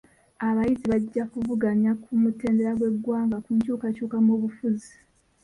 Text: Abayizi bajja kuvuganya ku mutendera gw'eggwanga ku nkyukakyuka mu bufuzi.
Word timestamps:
Abayizi 0.47 0.85
bajja 0.91 1.23
kuvuganya 1.33 1.91
ku 2.03 2.09
mutendera 2.21 2.71
gw'eggwanga 2.79 3.37
ku 3.45 3.49
nkyukakyuka 3.57 4.17
mu 4.25 4.33
bufuzi. 4.41 4.93